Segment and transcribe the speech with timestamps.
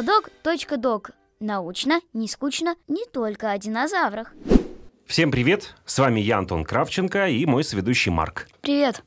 [0.00, 1.10] Диплодок.док.
[1.40, 4.32] Научно, не скучно, не только о динозаврах.
[5.04, 5.74] Всем привет!
[5.84, 8.48] С вами я, Антон Кравченко, и мой сведущий Марк.
[8.62, 9.04] Привет.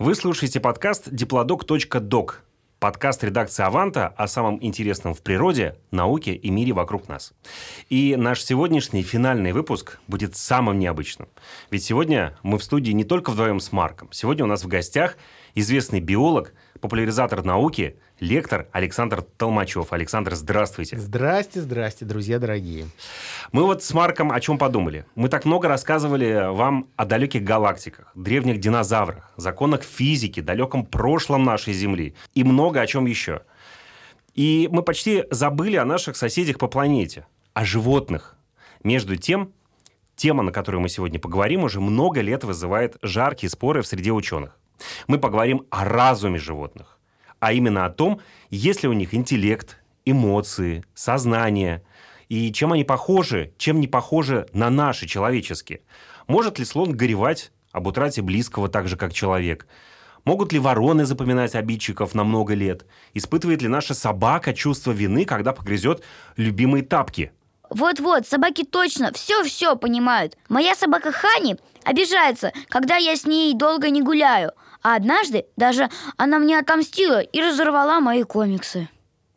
[0.00, 2.42] Вы слушаете подкаст «Диплодок.док».
[2.80, 7.32] Подкаст редакции «Аванта» о самом интересном в природе, науке и мире вокруг нас.
[7.88, 11.28] И наш сегодняшний финальный выпуск будет самым необычным.
[11.70, 14.12] Ведь сегодня мы в студии не только вдвоем с Марком.
[14.12, 15.16] Сегодня у нас в гостях
[15.56, 19.92] известный биолог, популяризатор науки, лектор Александр Толмачев.
[19.92, 20.98] Александр, здравствуйте.
[20.98, 22.86] Здрасте, здрасте, друзья дорогие.
[23.52, 25.06] Мы вот с Марком о чем подумали?
[25.14, 31.72] Мы так много рассказывали вам о далеких галактиках, древних динозаврах, законах физики, далеком прошлом нашей
[31.72, 33.40] Земли и много о чем еще.
[34.34, 38.36] И мы почти забыли о наших соседях по планете, о животных.
[38.84, 39.52] Между тем,
[40.16, 44.58] тема, на которую мы сегодня поговорим, уже много лет вызывает жаркие споры в среде ученых.
[45.06, 46.98] Мы поговорим о разуме животных,
[47.40, 51.82] а именно о том, есть ли у них интеллект, эмоции, сознание,
[52.28, 55.80] и чем они похожи, чем не похожи на наши человеческие.
[56.26, 59.66] Может ли слон горевать об утрате близкого так же, как человек?
[60.24, 62.84] Могут ли вороны запоминать обидчиков на много лет?
[63.14, 66.02] Испытывает ли наша собака чувство вины, когда погрызет
[66.36, 67.30] любимые тапки?
[67.70, 70.36] Вот-вот, собаки точно все-все понимают.
[70.48, 74.52] Моя собака Хани обижается, когда я с ней долго не гуляю.
[74.82, 78.88] А однажды даже она мне отомстила и разорвала мои комиксы.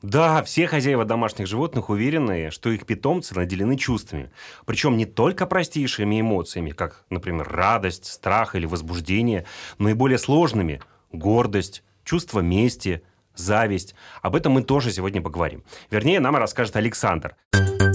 [0.01, 4.31] Да, все хозяева домашних животных уверены, что их питомцы наделены чувствами.
[4.65, 9.45] Причем не только простейшими эмоциями, как, например, радость, страх или возбуждение,
[9.77, 10.81] но и более сложными–
[11.11, 13.03] гордость, чувство мести,
[13.35, 13.93] зависть.
[14.21, 15.65] Об этом мы тоже сегодня поговорим.
[15.91, 17.35] Вернее, нам расскажет Александр.
[17.51, 17.88] Александр,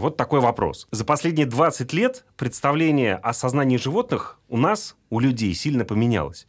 [0.00, 0.86] вот такой вопрос.
[0.90, 6.46] За последние 20 лет представление о сознании животных у нас, у людей, сильно поменялось.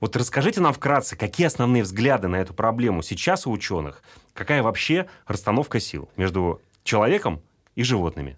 [0.00, 4.02] Вот расскажите нам вкратце, какие основные взгляды на эту проблему сейчас у ученых?
[4.34, 7.40] Какая вообще расстановка сил между человеком
[7.74, 8.36] и животными?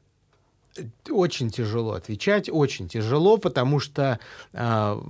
[1.10, 4.20] Очень тяжело отвечать, очень тяжело, потому что
[4.52, 5.00] э,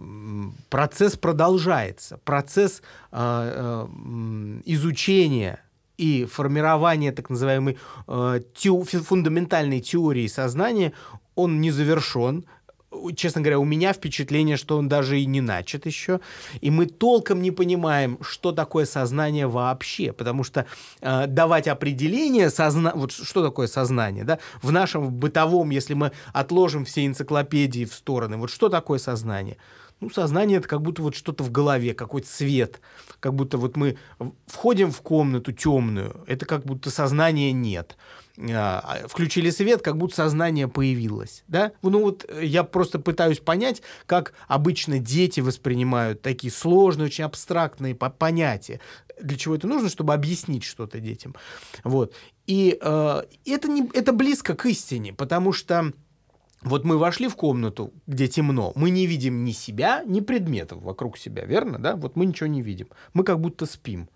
[0.70, 3.86] процесс продолжается, процесс э, э,
[4.64, 5.60] изучения
[5.98, 10.92] и формирование так называемой э, те, фундаментальной теории сознания,
[11.34, 12.44] он не завершен.
[13.14, 16.20] Честно говоря, у меня впечатление, что он даже и не начат еще.
[16.62, 20.12] И мы толком не понимаем, что такое сознание вообще.
[20.12, 20.66] Потому что
[21.02, 22.92] э, давать определение, созна...
[22.94, 28.36] вот что такое сознание, да, в нашем бытовом, если мы отложим все энциклопедии в стороны,
[28.36, 29.56] вот что такое сознание–
[30.00, 32.80] ну, сознание это как будто вот что-то в голове, какой-то свет.
[33.20, 33.96] Как будто вот мы
[34.46, 37.96] входим в комнату темную, это как будто сознания нет.
[38.38, 41.44] А, а, включили свет, как будто сознание появилось.
[41.48, 41.72] Да?
[41.80, 47.94] Ну вот э, я просто пытаюсь понять, как обычно дети воспринимают такие сложные, очень абстрактные
[47.94, 48.80] понятия.
[49.18, 49.88] Для чего это нужно?
[49.88, 51.34] Чтобы объяснить что-то детям.
[51.82, 52.12] Вот.
[52.46, 55.92] И э, это, не, это близко к истине, потому что
[56.66, 61.16] вот мы вошли в комнату, где темно, мы не видим ни себя, ни предметов вокруг
[61.16, 61.94] себя, верно, да?
[61.94, 62.88] Вот мы ничего не видим.
[63.14, 64.08] Мы как будто спим.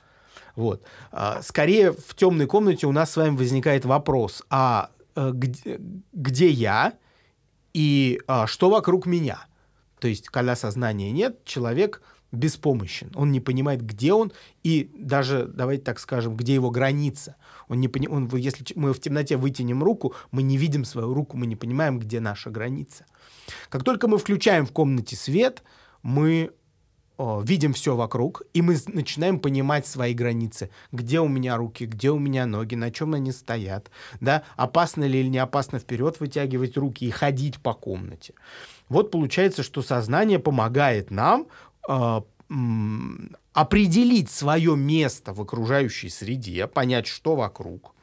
[0.57, 0.83] Вот.
[1.13, 5.81] А, скорее, в темной комнате у нас с вами возникает вопрос, а э, где,
[6.13, 6.95] где я
[7.73, 9.47] и а, что вокруг меня?
[10.01, 13.11] То есть, когда сознания нет, человек беспомощен.
[13.15, 14.33] Он не понимает, где он,
[14.63, 17.37] и даже, давайте так скажем, где его граница.
[17.69, 18.09] Он не пони...
[18.09, 21.99] он, если мы в темноте вытянем руку, мы не видим свою руку, мы не понимаем,
[21.99, 23.07] где наша граница.
[23.69, 25.63] Как только мы включаем в комнате свет,
[26.03, 26.53] мы
[27.21, 30.71] о, видим все вокруг, и мы начинаем понимать свои границы.
[30.91, 33.91] Где у меня руки, где у меня ноги, на чем они стоят.
[34.21, 34.43] Да?
[34.57, 38.33] Опасно ли или не опасно вперед вытягивать руки и ходить по комнате.
[38.89, 41.49] Вот получается, что сознание помогает нам
[43.53, 47.95] определить свое место в окружающей среде, понять, что вокруг,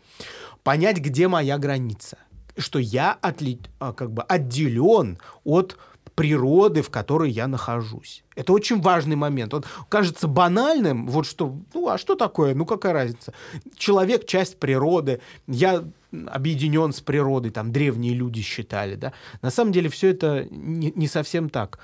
[0.64, 2.18] понять, где моя граница,
[2.58, 5.78] что я отли, а, как бы отделен от
[6.18, 8.24] природы, в которой я нахожусь.
[8.36, 9.54] Это очень важный момент.
[9.54, 13.34] Он кажется банальным, вот что, ну а что такое, ну какая разница?
[13.76, 15.84] Человек— часть природы, я
[16.26, 19.14] объединен с природой, там древние люди считали, да.
[19.44, 21.78] На самом деле все это не, не совсем так.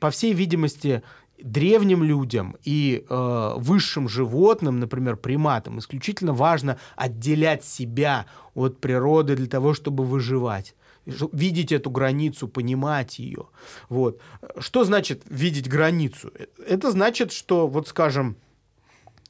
[0.00, 1.04] По всей видимости,
[1.40, 9.46] древним людям и э, высшим животным, например, приматам, исключительно важно отделять себя от природы для
[9.46, 10.74] того, чтобы выживать
[11.06, 13.48] видеть эту границу, понимать ее.
[13.88, 14.20] Вот.
[14.58, 16.32] Что значит видеть границу?
[16.66, 18.36] Это значит, что, вот скажем,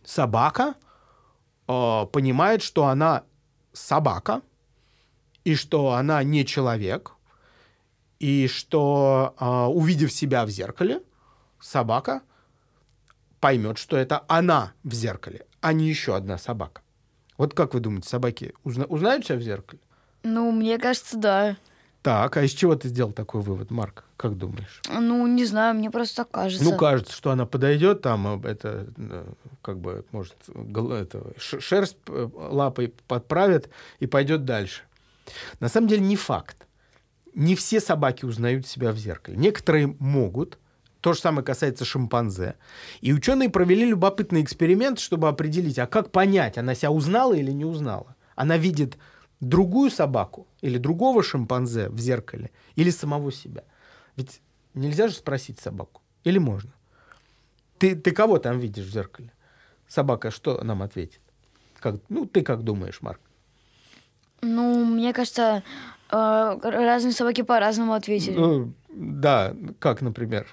[0.04, 0.74] собака
[1.66, 3.24] э, понимает, что она
[3.72, 4.42] собака,
[5.44, 7.12] и что она не человек,
[8.18, 11.02] и что, э, увидев себя в зеркале,
[11.60, 12.22] собака
[13.40, 16.82] поймет, что это она в зеркале, а не еще одна собака.
[17.36, 19.82] Вот как вы думаете, собаки узна- узнают себя в зеркале?
[20.24, 21.56] Ну, мне кажется, да.
[22.02, 24.04] Так, а из чего ты сделал такой вывод, Марк?
[24.16, 24.82] Как думаешь?
[24.90, 26.64] Ну, не знаю, мне просто так кажется.
[26.64, 29.24] Ну, кажется, что она подойдет, там, э, это, э,
[29.62, 34.82] как бы, может, это, шерсть э, лапой подправит и пойдет дальше.
[35.60, 36.66] На самом деле не факт.
[37.34, 39.36] Не все собаки узнают себя в зеркале.
[39.38, 40.58] Некоторые могут.
[41.00, 42.56] То же самое касается шимпанзе.
[43.00, 47.64] И ученые провели любопытный эксперимент, чтобы определить, а как понять, она себя узнала или не
[47.64, 48.14] узнала.
[48.36, 48.98] Она видит
[49.48, 53.64] другую собаку или другого шимпанзе в зеркале или самого себя.
[54.16, 54.40] Ведь
[54.74, 56.02] нельзя же спросить собаку.
[56.24, 56.72] Или можно?
[57.78, 59.32] Ты, ты кого там видишь в зеркале?
[59.88, 61.20] Собака что нам ответит?
[61.78, 63.20] Как, ну, ты как думаешь, Марк?
[64.40, 65.62] Ну, мне кажется,
[66.10, 68.34] э, разные собаки по-разному ответили.
[68.34, 70.46] Ну, да, как, например?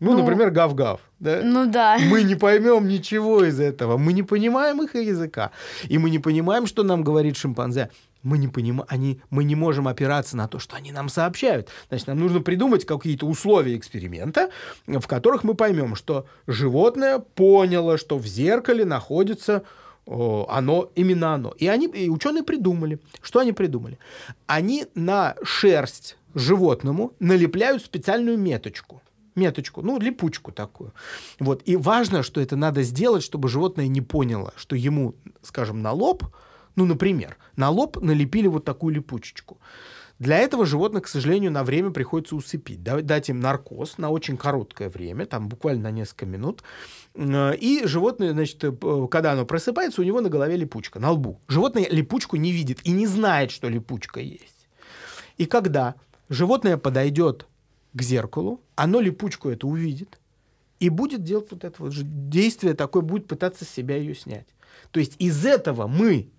[0.00, 1.00] Ну, Ну, например, гав-гав.
[1.18, 1.40] Да?
[1.42, 1.98] Ну да.
[1.98, 3.96] Мы не поймем ничего из этого.
[3.96, 5.50] Мы не понимаем их языка.
[5.88, 7.90] И мы не понимаем, что нам говорит шимпанзе.
[8.22, 11.68] Мы не, понимаем, они, мы не можем опираться на то, что они нам сообщают.
[11.88, 14.50] Значит, нам нужно придумать какие-то условия эксперимента,
[14.86, 19.62] в которых мы поймем, что животное поняло, что в зеркале находится
[20.06, 21.50] оно, именно оно.
[21.58, 22.98] И, они, и ученые придумали.
[23.20, 23.98] Что они придумали?
[24.46, 29.02] Они на шерсть животному налепляют специальную меточку
[29.38, 30.92] меточку, ну, липучку такую.
[31.40, 31.62] Вот.
[31.64, 36.24] И важно, что это надо сделать, чтобы животное не поняло, что ему, скажем, на лоб,
[36.76, 39.58] ну, например, на лоб налепили вот такую липучечку.
[40.18, 44.36] Для этого животных, к сожалению, на время приходится усыпить, да- дать им наркоз на очень
[44.36, 46.62] короткое время, там буквально на несколько минут.
[47.14, 48.72] Э, И животное, значит, э,
[49.10, 51.40] когда оно просыпается, у него на голове липучка, на лбу.
[51.46, 54.66] Животное липучку не видит и не знает, что липучка есть.
[55.36, 55.94] И когда
[56.28, 57.46] животное подойдет
[57.98, 60.18] к зеркалу, оно липучку это увидит
[60.80, 64.46] и будет делать вот это вот же действие такое, будет пытаться с себя ее снять.
[64.90, 66.30] То есть из этого мы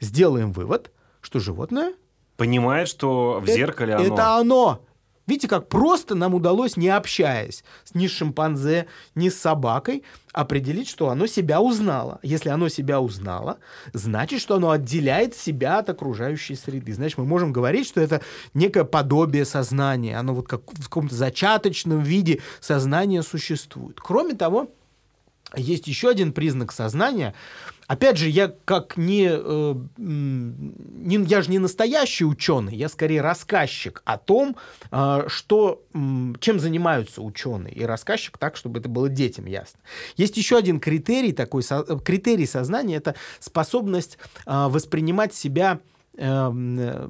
[0.00, 0.90] сделаем вывод,
[1.20, 1.94] что животное
[2.36, 4.04] Понимает, что в э- зеркале оно...
[4.04, 4.84] это оно.
[5.26, 11.08] Видите, как просто нам удалось, не общаясь ни с шимпанзе, ни с собакой, определить, что
[11.08, 12.18] оно себя узнало.
[12.22, 13.58] Если оно себя узнало,
[13.92, 16.92] значит, что оно отделяет себя от окружающей среды.
[16.92, 18.20] Значит, мы можем говорить, что это
[18.52, 20.18] некое подобие сознания.
[20.18, 24.00] Оно вот как в каком-то зачаточном виде сознания существует.
[24.00, 24.68] Кроме того,
[25.56, 27.34] есть еще один признак сознания.
[27.86, 34.00] Опять же, я как не, э, не я же не настоящий ученый, я скорее рассказчик
[34.06, 34.56] о том,
[34.90, 39.80] э, что, м, чем занимаются ученые, и рассказчик так, чтобы это было детям ясно.
[40.16, 45.80] Есть еще один критерий такой, со- э, критерий сознания, это способность э, воспринимать себя
[46.16, 47.08] эм, э,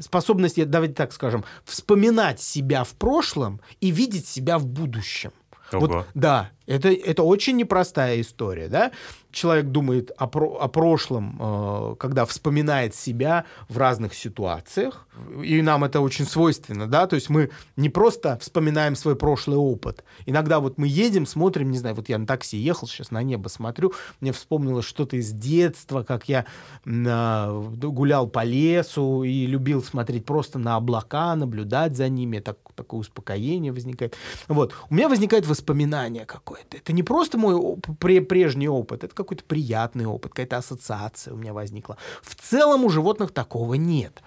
[0.00, 5.30] способность, давайте так скажем, вспоминать себя в прошлом и видеть себя в будущем.
[5.72, 8.92] Вот, да, это, это очень непростая история, да.
[9.36, 15.06] Человек думает о, про- о прошлом, э, когда вспоминает себя в разных ситуациях,
[15.42, 20.04] и нам это очень свойственно, да, то есть мы не просто вспоминаем свой прошлый опыт.
[20.24, 23.48] Иногда вот мы едем, смотрим, не знаю, вот я на такси ехал, сейчас на небо
[23.48, 23.92] смотрю,
[24.22, 26.46] мне вспомнилось что-то из детства, как я
[26.86, 33.00] а, гулял по лесу и любил смотреть просто на облака, наблюдать за ними, так, такое
[33.00, 34.16] успокоение возникает.
[34.48, 36.78] Вот, у меня возникает воспоминание какое-то.
[36.78, 41.96] Это не просто мой прежний опыт, это какой-то приятный опыт, какая-то ассоциация у меня возникла.
[42.22, 44.22] В целом у животных такого нет.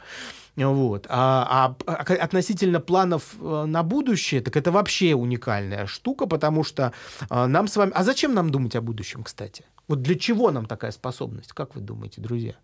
[0.56, 1.06] Вот.
[1.10, 6.92] А, а- а относительно планов э, на будущее, так это вообще уникальная штука, потому что
[7.30, 7.92] э, нам с вами...
[7.96, 9.64] А зачем нам думать о будущем, кстати?
[9.88, 11.54] Вот для чего нам такая способность?
[11.54, 12.56] Как вы думаете, друзья?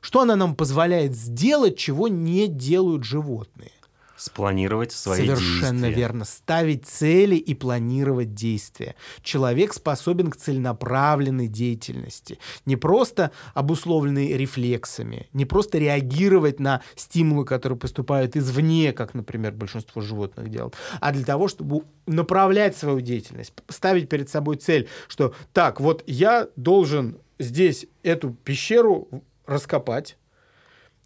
[0.00, 3.70] Что она нам позволяет сделать, чего не делают животные?
[4.16, 5.90] Спланировать свои Совершенно действия.
[5.90, 6.24] верно.
[6.24, 8.94] Ставить цели и планировать действия.
[9.22, 12.38] Человек способен к целенаправленной деятельности.
[12.64, 20.00] Не просто обусловленной рефлексами, не просто реагировать на стимулы, которые поступают извне, как, например, большинство
[20.00, 25.80] животных делают, а для того, чтобы направлять свою деятельность, ставить перед собой цель, что так,
[25.80, 29.08] вот я должен здесь эту пещеру
[29.46, 30.16] раскопать,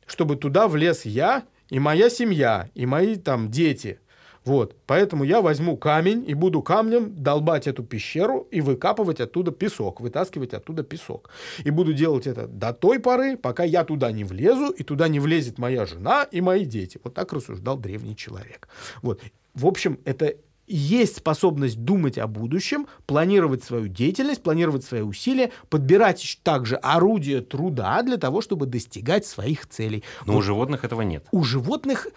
[0.06, 4.00] чтобы туда влез я и моя семья, и мои там дети.
[4.44, 10.00] Вот, поэтому я возьму камень и буду камнем долбать эту пещеру и выкапывать оттуда песок,
[10.00, 11.30] вытаскивать оттуда песок.
[11.62, 15.20] И буду делать это до той поры, пока я туда не влезу, и туда не
[15.20, 16.98] влезет моя жена и мои дети.
[17.04, 18.68] Вот так рассуждал древний человек.
[19.02, 19.20] Вот.
[19.52, 20.34] В общем, это
[20.70, 28.02] есть способность думать о будущем, планировать свою деятельность, планировать свои усилия, подбирать также орудия труда
[28.02, 30.04] для того, чтобы достигать своих целей.
[30.26, 31.26] Но Вот у животных этого нет.
[31.32, 32.08] у животных,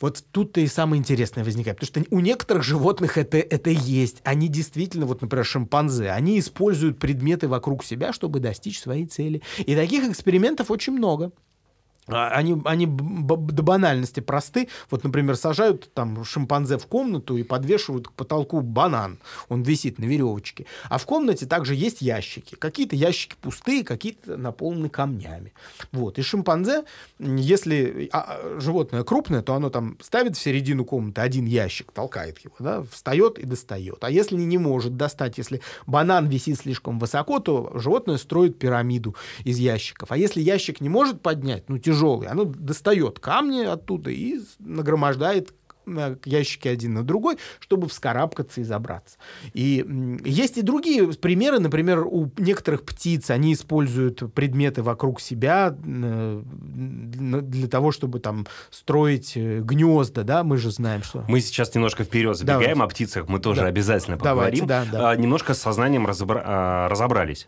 [0.00, 4.20] Вот тут-то и самое интересное возникает, потому что у некоторых животных это, это есть.
[4.24, 9.40] Они действительно, вот, например, шимпанзе, они используют предметы вокруг себя, чтобы достичь своей цели.
[9.58, 11.30] И таких экспериментов очень много.
[12.06, 14.68] А, они, они до банальности просты.
[14.90, 19.18] Вот, например, сажают там шимпанзе в комнату и подвешивают к потолку банан.
[19.48, 20.66] Он висит на веревочке.
[20.88, 22.54] А в комнате также есть ящики.
[22.56, 25.52] Какие-то ящики пустые, какие-то наполнены камнями.
[25.92, 26.18] Вот.
[26.18, 26.84] И шимпанзе,
[27.18, 32.54] если а, животное крупное, то оно там ставит в середину комнаты один ящик, толкает его,
[32.58, 33.98] да, встает и достает.
[34.02, 39.58] А если не может достать, если банан висит слишком высоко, то животное строит пирамиду из
[39.58, 40.12] ящиков.
[40.12, 45.52] А если ящик не может поднять, ну, тяжело тяжелый, оно достает камни оттуда и нагромождает
[46.24, 49.18] ящики один на другой, чтобы вскарабкаться и забраться.
[49.52, 49.84] И
[50.24, 57.68] есть и другие примеры, например, у некоторых птиц они используют предметы вокруг себя э, для
[57.68, 61.22] того, чтобы там строить э, гнезда, да, мы же знаем, что...
[61.28, 62.82] Мы сейчас немножко вперед забегаем, Давайте.
[62.82, 63.66] о птицах мы тоже да.
[63.66, 64.66] обязательно поговорим.
[64.66, 65.10] Давайте, да, да.
[65.10, 66.42] А, немножко с сознанием разобра...
[66.46, 67.46] А, разобрались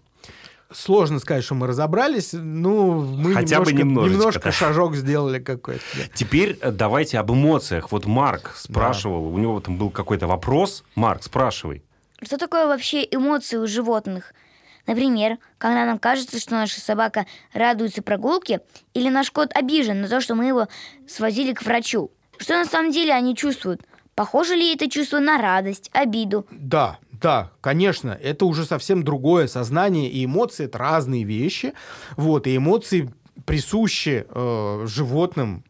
[0.73, 2.31] сложно сказать, что мы разобрались.
[2.33, 5.83] Ну, мы Хотя немножко, бы немножко шажок сделали какой-то.
[6.15, 7.93] Теперь э, давайте об эмоциях.
[7.93, 9.35] Вот Марк спрашивал, да.
[9.35, 10.85] у него там был какой-то вопрос.
[10.95, 11.83] Марк, спрашивай.
[12.23, 14.33] Что такое вообще эмоции у животных?
[14.87, 18.61] Например, когда нам кажется, что наша собака радуется прогулке,
[18.95, 20.69] или наш кот обижен на то, что мы его
[21.09, 22.11] свозили к врачу.
[22.39, 23.83] Что на самом деле они чувствуют?
[24.15, 26.47] Похоже ли это чувство на радость, обиду?
[26.51, 31.73] Да, да, конечно, это уже совсем другое сознание, и эмоции это разные вещи.
[32.17, 33.13] Вот, и эмоции
[33.45, 35.65] присущи э, животным,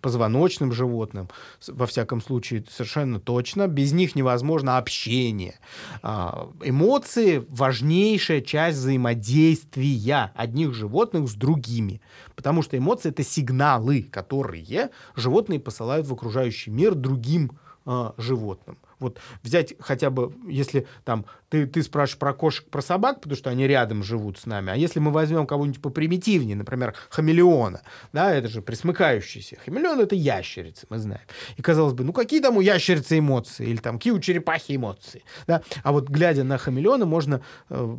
[0.00, 1.28] позвоночным животным,
[1.66, 3.68] во всяком случае, совершенно точно.
[3.68, 5.58] Без них невозможно общение.
[6.02, 12.00] А, эмоции— важнейшая часть взаимодействия одних животных с другими.
[12.34, 17.52] Потому что эмоции— это сигналы, которые животные посылают в окружающий мир другим
[17.86, 18.76] а, животным.
[18.98, 23.50] Вот взять хотя бы, если там ты, ты спрашиваешь про кошек, про собак, потому что
[23.50, 28.48] они рядом живут с нами, а если мы возьмем кого-нибудь попримитивнее, например, хамелеона, да, это
[28.48, 29.58] же присмыкающийся.
[29.64, 31.22] Хамелеон— это ящерица, мы знаем.
[31.56, 35.22] И казалось бы, ну какие там у ящерицы эмоции, или там какие у черепахи эмоции,
[35.46, 35.62] да?
[35.82, 37.98] А вот глядя на хамелеона, можно э,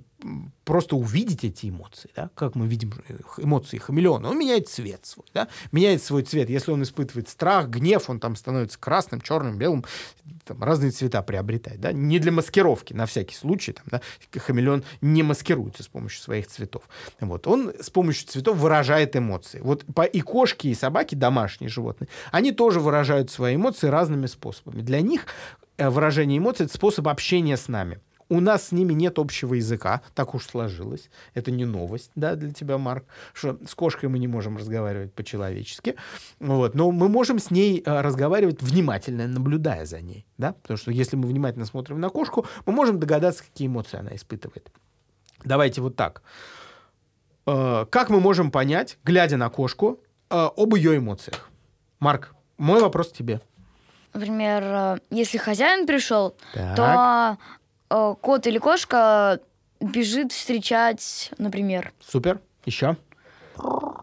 [0.63, 2.91] просто увидеть эти эмоции, да, как мы видим
[3.37, 6.49] эмоции хамелеона, он меняет цвет свой, да, меняет свой цвет.
[6.49, 9.85] Если он испытывает страх, гнев, он там становится красным, черным, белым,
[10.45, 14.01] там разные цвета приобретает, да, не для маскировки, на всякий случай, там, да,
[14.39, 16.83] хамелеон не маскируется с помощью своих цветов.
[17.19, 19.59] Вот, он с помощью цветов выражает эмоции.
[19.61, 24.81] Вот по, и кошки, и собаки, домашние животные, они тоже выражают свои эмоции разными способами.
[24.81, 25.27] Для них
[25.77, 27.99] э, выражение эмоций— это способ общения с нами.
[28.29, 31.09] У нас с ними нет общего языка, так уж сложилось.
[31.33, 35.95] Это не новость, да, для тебя, Марк, что с кошкой мы не можем разговаривать по-человечески.
[36.39, 36.75] Вот.
[36.75, 41.15] Но мы можем с ней э, разговаривать внимательно, наблюдая за ней, да, потому что если
[41.15, 44.71] мы внимательно смотрим на кошку, мы можем догадаться, какие эмоции она испытывает.
[45.45, 46.21] Давайте вот так.
[47.45, 51.49] Э, как мы можем понять, глядя на кошку, э, об ее эмоциях?
[51.99, 53.39] Марк, мой вопрос тебе.
[54.13, 56.75] Например, если хозяин пришел, так.
[56.75, 57.37] то
[57.89, 59.39] Э, кот или кошка
[59.79, 61.93] бежит встречать, например.
[61.99, 62.39] Супер.
[62.65, 62.97] Еще?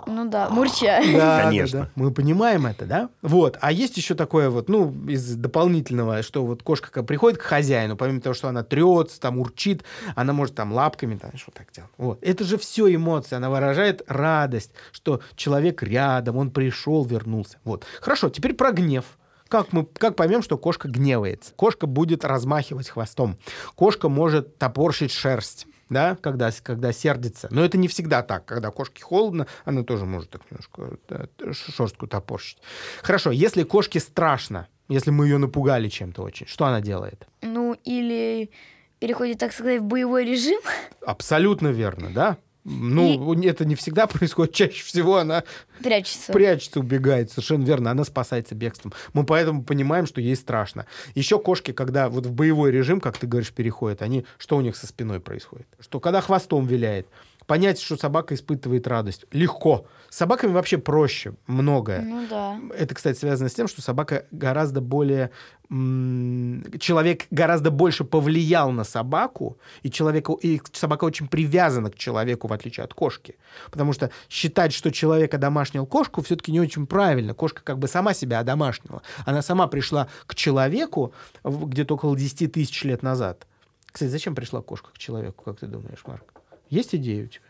[0.06, 1.00] Ну да, мурча.
[1.12, 1.80] Да, Конечно.
[1.80, 1.90] Да, да.
[1.94, 3.08] Мы понимаем это, да?
[3.22, 3.56] Вот.
[3.60, 7.96] А есть еще такое вот, ну, из дополнительного, что вот кошка как приходит к хозяину,
[7.96, 9.82] помимо того, что она трется, там, урчит,
[10.14, 11.90] она может там лапками, там, что так делать.
[11.96, 12.22] Вот.
[12.22, 13.36] Это же все эмоции.
[13.36, 17.58] Она выражает радость, что человек рядом, он пришел, вернулся.
[17.64, 17.84] Вот.
[18.00, 19.04] Хорошо, теперь про гнев.
[19.54, 21.52] Как мы как поймем, что кошка гневается?
[21.54, 23.38] Кошка будет размахивать хвостом.
[23.76, 27.46] Кошка может топорщить шерсть да, когда, когда сердится.
[27.52, 28.46] Но это не всегда так.
[28.46, 32.58] Когда кошке холодно, она тоже может так немножко да, шерстку топорщить.
[33.00, 37.28] Хорошо, если кошке страшно, если мы ее напугали чем-то очень, что она делает?
[37.40, 38.50] Ну, или
[38.98, 40.60] переходит, так сказать, в боевой режим.
[41.06, 42.38] Абсолютно верно, да.
[42.64, 43.46] Ну, и...
[43.46, 44.54] это не всегда происходит.
[44.54, 45.44] Чаще всего она
[45.82, 46.32] прячется.
[46.32, 47.30] прячется, убегает.
[47.30, 47.90] Совершенно верно.
[47.90, 48.92] Она спасается бегством.
[49.12, 50.86] Мы поэтому понимаем, что ей страшно.
[51.14, 54.76] Еще кошки, когда вот в боевой режим, как ты говоришь, переходят, они что у них
[54.76, 55.66] со спиной происходит?
[55.78, 57.06] Что когда хвостом виляет,
[57.46, 59.24] понять, что собака испытывает радость.
[59.32, 59.86] Легко.
[60.10, 62.00] С собаками вообще проще многое.
[62.02, 62.58] Ну да.
[62.76, 65.30] Это, кстати, связано с тем, что собака гораздо более...
[65.68, 72.52] Человек гораздо больше повлиял на собаку, и, человеку, и собака очень привязана к человеку, в
[72.52, 73.36] отличие от кошки.
[73.70, 77.34] Потому что считать, что человек одомашнил кошку, все-таки не очень правильно.
[77.34, 79.02] Кошка как бы сама себя одомашнила.
[79.24, 83.46] Она сама пришла к человеку где-то около 10 тысяч лет назад.
[83.90, 86.33] Кстати, зачем пришла кошка к человеку, как ты думаешь, Марк?
[86.74, 87.44] Есть идея у тебя?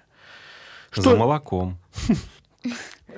[0.90, 1.02] Что...
[1.02, 1.78] За молоком.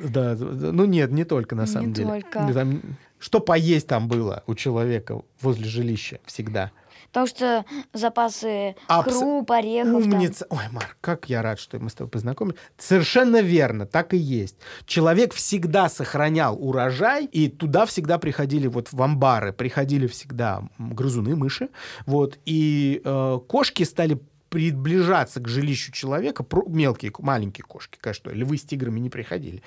[0.03, 2.09] Да, ну нет, не только на Не самом деле.
[2.09, 2.41] только.
[2.47, 2.83] Да, там-
[3.19, 6.71] Что поесть там было у человека возле жилища всегда?
[7.07, 10.13] Потому что запасы Абс- круп, орехов там.
[10.13, 10.47] Умница.
[10.51, 12.59] Ой, Марк, как я рад, что мы с тобой познакомились.
[12.77, 14.57] Совершенно верно, так и есть.
[14.85, 21.71] Человек всегда сохранял урожай, и туда всегда приходили, вот в амбары, приходили всегда грызуны, мыши,
[22.05, 28.63] вот, и э, кошки стали приближаться к жилищу человека, мелкие, маленькие кошки, конечно, львы с
[28.63, 29.63] тиграми не приходили,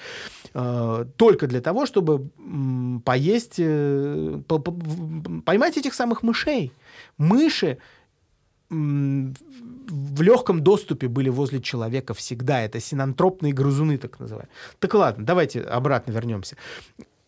[0.53, 2.29] э, только для того, чтобы
[3.05, 4.41] поесть, э,
[5.45, 6.71] поймать этих самых мышей.
[7.17, 7.77] Мыши
[8.69, 12.61] в легком доступе были возле человека всегда.
[12.61, 14.53] Это синантропные грызуны, так называемые.
[14.79, 16.55] Так ладно, давайте обратно вернемся.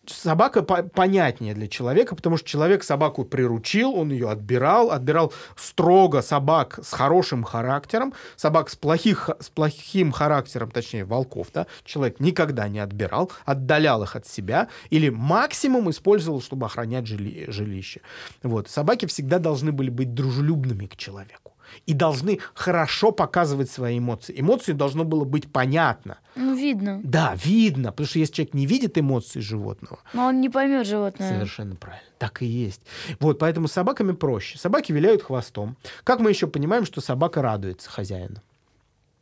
[0.06, 6.22] Собака по- понятнее для человека, потому что человек собаку приручил, он ее отбирал, отбирал строго
[6.22, 12.68] собак с хорошим характером, собак с, плохих, с плохим характером, точнее волков, да, человек никогда
[12.68, 18.00] не отбирал, отдалял их от себя или максимум использовал, чтобы охранять жили- жилище.
[18.42, 18.68] Вот.
[18.68, 21.52] Собаки всегда должны были быть дружелюбными к человеку
[21.86, 24.34] и должны хорошо показывать свои эмоции.
[24.38, 26.18] Эмоции должно было быть понятно.
[26.34, 27.00] Ну, видно.
[27.04, 31.28] Да, видно, потому что если человек не видит эмоции животного, Но он не поймет животное.
[31.28, 32.06] Совершенно правильно.
[32.18, 32.80] Так и есть.
[33.20, 34.58] Вот, поэтому с собаками проще.
[34.58, 35.76] Собаки виляют хвостом.
[36.04, 38.40] Как мы еще понимаем, что собака радуется хозяину?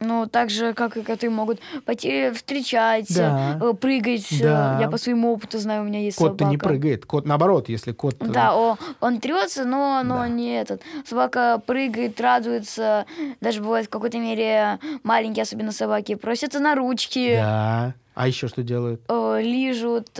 [0.02, 3.59] Ну, так же, как и коты могут пойти встречать, Да.
[3.61, 4.33] э, прыгать.
[4.33, 4.78] э, Да.
[4.80, 6.50] Я по своему опыту знаю, у меня есть Кот-то собака.
[6.50, 7.04] не прыгает.
[7.04, 8.14] Кот, наоборот, если кот...
[8.21, 10.28] э, Да, о, он трется, но, но Да.
[10.28, 10.80] не этот.
[11.04, 13.04] Собака прыгает, радуется.
[13.42, 17.95] Даже бывает в какой-то мере маленькие, особенно собаки, просятся на ручки, Да.
[18.14, 19.02] А еще что делают?
[19.09, 20.19] э, лижут,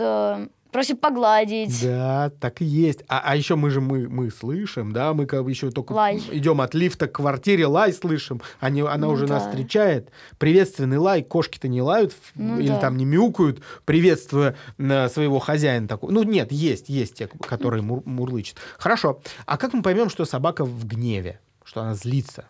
[0.71, 1.81] просят погладить.
[1.83, 3.03] Да, так и есть.
[3.07, 6.21] А, а еще мы же мы, мы слышим, да, мы как еще только Лай.
[6.31, 9.49] идем от лифта к квартире, лай слышим, они, она Ну уже нас да.
[9.49, 10.09] встречает.
[10.37, 12.79] Приветственный лай, кошки-то не лают Ну или да.
[12.79, 16.11] там не мяукают, приветствуя своего хозяина такой.
[16.13, 18.57] Ну нет, есть, есть те, которые мур- мурлычут.
[18.77, 19.21] Хорошо.
[19.45, 22.45] А как мы поймем, что собака в гневе, что она злится?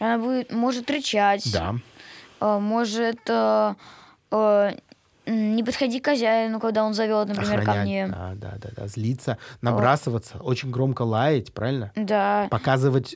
[0.00, 1.76] Она будет, может рычать, Да.
[2.40, 3.74] э, может э,
[4.32, 4.72] э,
[5.26, 7.86] не подходить к хозяину, когда он зовет, например, ко Охранять.
[7.86, 8.06] мне.
[8.08, 8.86] Да, да, да, да.
[8.88, 11.92] Злиться, набрасываться, очень громко лаять, правильно?
[11.96, 12.48] Да.
[12.50, 13.14] Показывать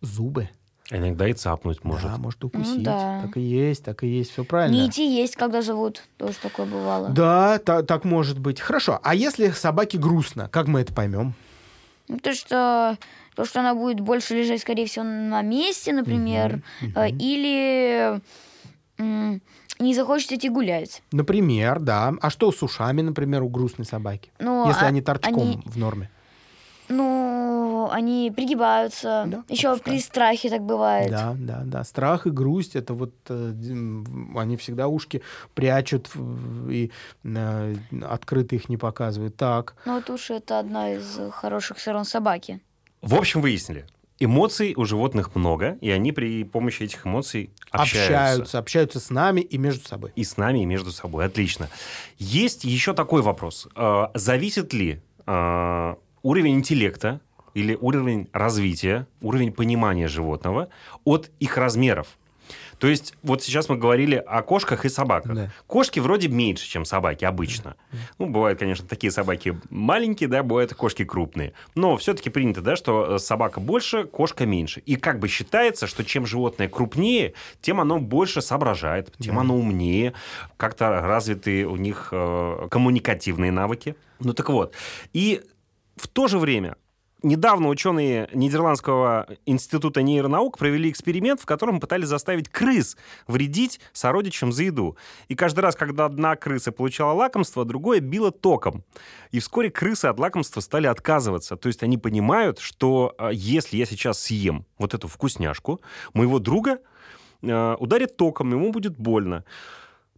[0.00, 0.48] зубы.
[0.90, 2.10] Иногда и цапнуть может.
[2.10, 2.82] Да, может укусить.
[2.82, 3.20] да.
[3.26, 4.74] Так и есть, так и есть, все правильно.
[4.74, 6.02] Не идти есть, когда зовут.
[6.16, 7.10] Тоже такое бывало.
[7.10, 8.58] Да, та- так может быть.
[8.58, 8.98] Хорошо.
[9.02, 11.34] А если собаке грустно, как мы это поймем?
[12.08, 12.96] Ну, То, что,
[13.34, 18.18] то, что она будет больше лежать, скорее всего, на месте, например, э, или
[19.78, 21.02] не захочет идти гулять.
[21.12, 22.14] Например, да.
[22.20, 24.30] А что с ушами, например, у грустной собаки?
[24.38, 26.10] Ну, если а- они торчком они- в норме.
[26.90, 29.24] Ну, они пригибаются.
[29.26, 29.82] Да, Еще опускаются.
[29.84, 31.10] при страхе так бывает.
[31.10, 31.84] Да, да, да.
[31.84, 33.52] Страх и грусть это вот э,
[34.36, 35.20] они всегда ушки
[35.54, 36.08] прячут
[36.70, 36.90] и
[37.24, 37.74] э,
[38.08, 39.36] открыто их не показывают.
[39.36, 39.74] Так.
[39.84, 42.60] Но вот уши это одна из э, хороших сторон собаки.
[43.02, 43.84] В общем, выяснили.
[44.20, 48.00] Эмоций у животных много, и они при помощи этих эмоций общаются.
[48.00, 50.12] Общаются, общаются с нами и между собой.
[50.16, 51.24] И с нами, и между собой.
[51.24, 51.68] Отлично.
[52.18, 53.68] Есть еще такой вопрос.
[53.76, 57.20] Э, Зависит ли э, уровень интеллекта
[57.54, 60.68] или уровень развития, уровень понимания животного
[61.04, 62.17] от их размеров?
[62.78, 65.34] То есть, вот сейчас мы говорили о кошках и собаках.
[65.34, 65.50] Да.
[65.66, 67.76] Кошки вроде меньше, чем собаки обычно.
[68.18, 71.52] Ну, бывают, конечно, такие собаки маленькие, да, бывают кошки крупные.
[71.74, 74.80] Но все-таки принято, да, что э, собака больше, кошка меньше.
[74.80, 79.40] И как бы считается, что чем животное крупнее, тем оно больше соображает, тем Да.
[79.40, 80.12] оно умнее,
[80.56, 83.96] как-то развиты у них э, коммуникативные навыки.
[84.20, 84.74] Ну, так вот.
[85.12, 85.42] И
[85.96, 86.76] в то же время
[87.22, 94.62] Недавно ученые Нидерландского института нейронаук провели эксперимент, в котором пытались заставить крыс вредить сородичам за
[94.64, 94.96] еду.
[95.26, 98.84] И каждый раз, когда одна крыса получала лакомство, другое било током.
[99.32, 101.56] И вскоре крысы от лакомства стали отказываться.
[101.56, 105.80] То есть они понимают, что э, если я сейчас съем вот эту вкусняшку,
[106.14, 106.78] моего друга
[107.42, 109.44] э, ударит током, ему будет больно.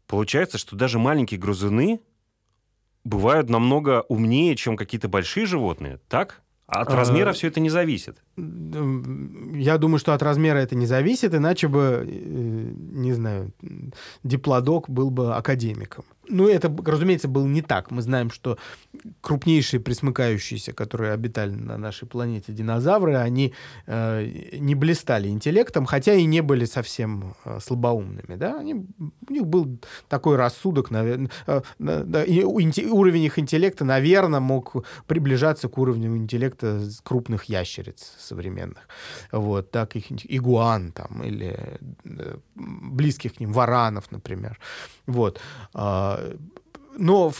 [0.06, 2.02] Получается, что даже маленькие грызуны
[3.04, 6.42] бывают намного умнее, чем какие-то большие животные, так?
[6.70, 8.18] От А, размера все это не зависит.
[8.37, 13.52] Я думаю, что от размера это не зависит, иначе бы, э, не знаю,
[14.22, 16.04] диплодок был бы академиком.
[16.28, 17.90] Ну, это, разумеется, было не так.
[17.90, 18.59] Мы знаем, что
[19.20, 23.54] крупнейшие присмыкающиеся, которые обитали на нашей планете динозавры, они
[23.87, 28.37] э, не блистали интеллектом, хотя и не были совсем э, слабоумными.
[28.37, 28.59] Да?
[28.59, 29.78] Они, у них был
[30.09, 36.83] такой рассудок, наверное, э, да, и уровень их интеллекта, наверное, мог приближаться к уровню интеллекта
[37.02, 38.88] крупных ящериц современных.
[39.33, 44.59] Вот, так их игуан там, или э, близких к ним варанов, например.
[45.06, 45.40] Вот.
[45.74, 46.10] А,
[46.96, 47.33] но,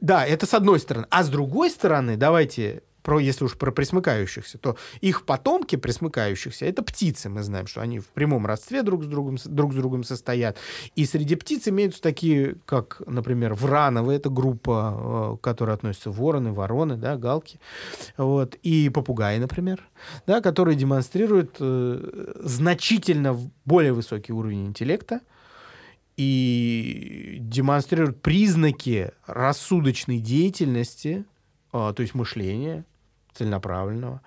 [0.00, 1.06] да, это с одной стороны.
[1.10, 6.82] А с другой стороны, давайте про, если уж про присмыкающихся, то их потомки присмыкающихся— это
[6.82, 7.28] птицы.
[7.28, 10.58] Мы знаем, что они в прямом родстве друг с другом, друг с другом состоят.
[10.96, 16.52] И среди птиц имеются такие, как, например, врановые, это группа, э, к которой относятся вороны,
[16.52, 17.58] вороны, да, галки,
[18.16, 19.82] вот, и попугаи, например,
[20.26, 25.20] да, которые демонстрируют э, значительно более высокий уровень интеллекта,
[26.20, 31.24] и демонстрируют признаки рассудочной деятельности,
[31.72, 32.84] а, то есть мышления
[33.32, 34.20] целенаправленного,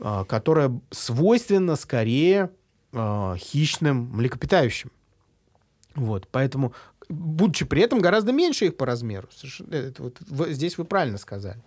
[0.00, 2.50] а, которое свойственно скорее
[2.92, 4.90] а, хищным млекопитающим.
[5.94, 6.72] Вот, поэтому,
[7.08, 9.28] будучи при этом гораздо меньше их по размеру,
[9.70, 11.62] это вот, здесь вы правильно сказали.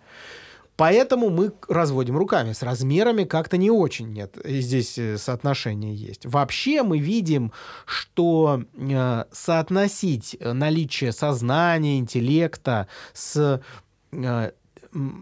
[0.82, 2.52] Поэтому мы разводим руками.
[2.52, 4.36] С размерами как-то не очень нет.
[4.44, 6.26] Здесь э, соотношение есть.
[6.26, 7.52] Вообще мы видим,
[7.86, 13.62] что э, соотносить наличие сознания, интеллекта с
[14.10, 14.50] э,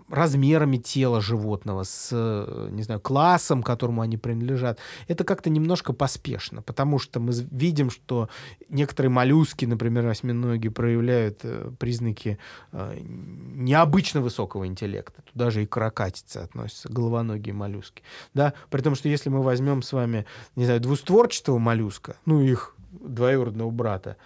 [0.09, 6.63] размерами тела животного, с, э, не знаю, классом, которому они принадлежат, это как-то немножко поспешно,
[6.63, 8.29] потому что мы видим, что
[8.69, 12.39] некоторые моллюски, например, осьминоги, проявляют э, признаки
[12.73, 15.23] э, необычно высокого интеллекта.
[15.33, 18.03] Туда же и каракатицы относятся, головоногие моллюски.
[18.35, 18.55] Да?
[18.71, 23.71] При том, что если мы возьмем с вами, не знаю, двустворчатого моллюска, ну, их двоюродного
[23.71, 24.17] брата,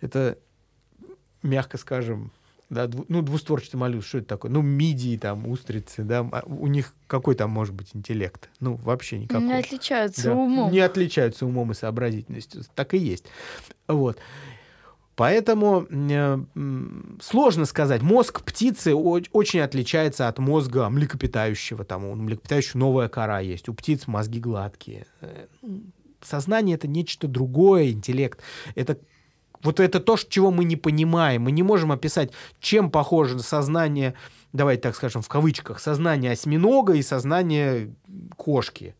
[0.00, 0.38] это,
[1.42, 2.32] мягко скажем,
[2.70, 4.50] да, дву, ну, двустворчатый моллюск, что это такое?
[4.50, 8.50] Ну, мидии, там, устрицы, да, а у них какой там может быть интеллект?
[8.60, 9.46] Ну, вообще никакой.
[9.46, 10.34] Не отличаются да.
[10.34, 10.70] умом.
[10.70, 12.62] Не отличаются умом и сообразительностью.
[12.74, 13.24] Так и есть.
[13.86, 14.18] Вот.
[15.16, 16.38] Поэтому э,
[17.20, 18.02] сложно сказать.
[18.02, 21.84] Мозг птицы очень отличается от мозга млекопитающего.
[21.84, 25.06] Там у млекопитающего новая кора есть, у птиц мозги гладкие.
[25.20, 25.46] Э,
[26.20, 28.40] сознание— это нечто другое, интеллект.
[28.76, 28.98] Это
[29.62, 31.42] вот это то, чего мы не понимаем.
[31.42, 34.14] Мы не можем описать, чем похоже сознание,
[34.52, 37.94] давайте так скажем, в кавычках, сознание осьминога и сознание
[38.36, 38.94] кошки.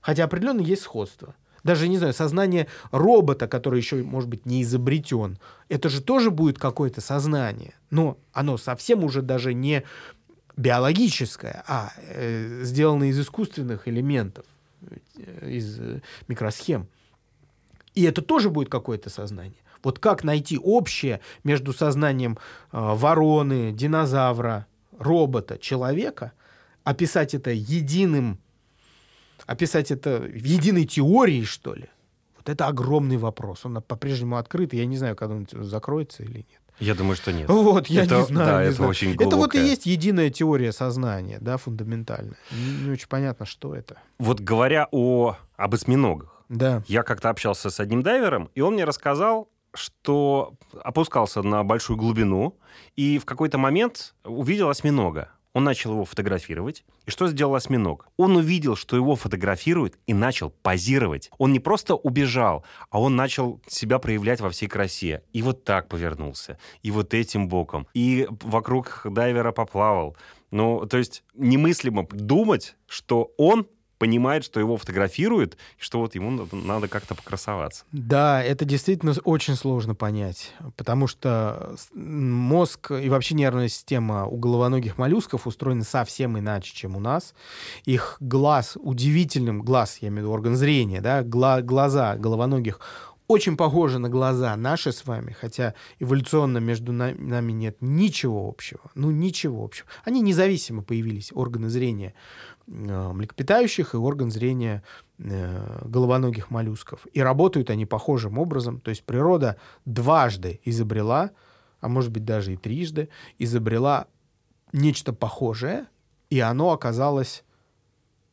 [0.00, 1.34] Хотя определенно есть сходство.
[1.64, 5.38] Даже, не знаю, сознание робота, который еще, может быть, не изобретен.
[5.68, 7.74] Это же тоже будет какое-то сознание.
[7.90, 9.84] Но оно совсем уже даже не
[10.56, 14.44] биологическое, а э, сделано из искусственных элементов,
[15.16, 16.88] э, из э, микросхем.
[17.94, 19.62] И это тоже будет какое-то сознание.
[19.82, 22.38] Вот как найти общее между сознанием
[22.72, 24.66] э, вороны, динозавра,
[24.98, 26.32] робота, человека,
[26.84, 28.38] описать это единым,
[29.46, 31.86] описать это в единой теории, что ли?
[32.36, 33.64] Вот это огромный вопрос.
[33.64, 36.60] Он по-прежнему открыт, и я не знаю, когда он закроется или нет.
[36.80, 37.48] Я думаю, что нет.
[37.48, 38.46] Вот, я это, не знаю.
[38.46, 38.90] Да, не это знаю.
[38.90, 39.26] очень глубокое.
[39.26, 42.36] Это вот и есть единая теория сознания, да, фундаментальная.
[42.52, 43.96] Не, не очень понятно, что это.
[44.18, 46.82] Вот говоря о, об осьминогах, да.
[46.86, 52.56] я как-то общался с одним дайвером, и он мне рассказал что опускался на большую глубину
[52.96, 55.30] и в какой-то момент увидел осьминога.
[55.54, 56.84] Он начал его фотографировать.
[57.06, 58.06] И что сделал осьминог?
[58.16, 61.30] Он увидел, что его фотографируют, и начал позировать.
[61.38, 65.22] Он не просто убежал, а он начал себя проявлять во всей красе.
[65.32, 66.58] И вот так повернулся.
[66.82, 67.88] И вот этим боком.
[67.94, 70.16] И вокруг дайвера поплавал.
[70.50, 73.66] Ну, то есть немыслимо думать, что он
[73.98, 77.84] понимает, что его фотографируют, и что вот ему надо, надо как-то покрасоваться.
[77.92, 84.98] Да, это действительно очень сложно понять, потому что мозг и вообще нервная система у головоногих
[84.98, 87.34] моллюсков устроены совсем иначе, чем у нас.
[87.84, 92.80] Их глаз удивительным, глаз, я имею в виду орган зрения, да, гла глаза головоногих
[93.28, 98.80] очень похожи на глаза наши с вами, хотя эволюционно между нами нет ничего общего.
[98.94, 99.86] Ну, ничего общего.
[100.04, 102.14] Они независимо появились, органы зрения.
[102.66, 104.82] Э, млекопитающих и орган зрения
[105.18, 107.06] э, головоногих моллюсков.
[107.12, 108.80] И работают они похожим образом.
[108.80, 111.30] То есть природа дважды изобрела,
[111.80, 114.06] а может быть даже и трижды, изобрела
[114.72, 115.86] нечто похожее,
[116.30, 117.44] и оно оказалось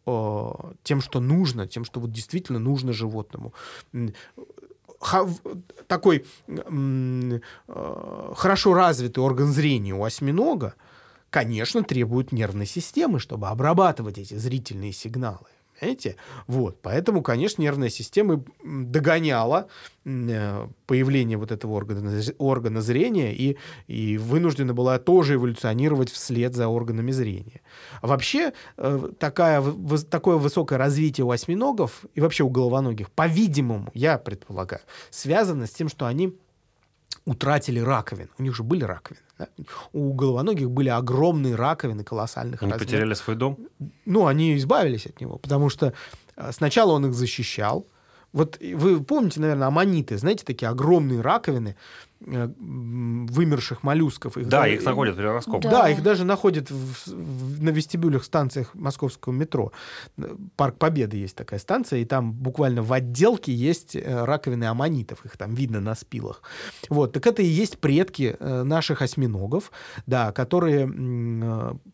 [0.06, 0.52] э,
[0.84, 3.54] тем, что нужно, тем, что вот действительно нужно животному.
[5.88, 7.40] Такой э,
[8.36, 10.76] хорошо развитый орган зрения у осьминога,
[11.30, 15.48] конечно, требуют нервной системы, чтобы обрабатывать эти зрительные сигналы.
[15.80, 16.16] Понимаете?
[16.48, 16.82] Вот.
[16.82, 19.68] Поэтому, конечно, нервная система догоняла
[20.06, 23.58] э, появление вот этого органа, органа зрения и,
[23.88, 27.62] и вынуждена была тоже эволюционировать вслед за органами зрения.
[28.02, 29.64] А вообще, э, такая,
[30.10, 35.90] такое высокое развитие у осьминогов и вообще у головоногих, по-видимому, я предполагаю, связано с тем,
[35.90, 36.38] что они
[37.26, 38.30] утратили раковин.
[38.38, 39.25] У них же были раковины.
[39.94, 42.92] У головоногих были огромные раковины колоссальных они размеров.
[42.92, 43.58] потеряли свой дом?
[44.06, 45.94] Ну, они избавились от него, потому что
[46.36, 47.86] э, сначала он их защищал.
[48.32, 51.76] Вот вы помните, наверное, аммониты, знаете, такие огромные раковины,
[52.20, 54.38] вымерших моллюсков.
[54.38, 55.72] Их да, да, их находят при раскопках.
[55.72, 55.84] Да.
[55.84, 59.72] да, их даже находят в, в, на вестибюлях станциях московского метро.
[60.56, 65.38] Парк Победы есть такая станция, и там буквально в отделке есть э, раковины аммонитов, их
[65.38, 66.42] там видно на спилах.
[66.90, 69.72] Вот, так это и есть предки э, наших осьминогов,
[70.08, 70.86] да, которые